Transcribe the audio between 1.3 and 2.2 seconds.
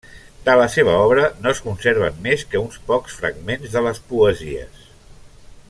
no es conserven